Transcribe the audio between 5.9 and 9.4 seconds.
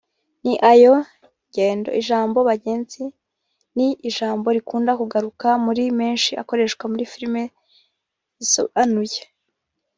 menshi akoreshwa muri filime zisobanuye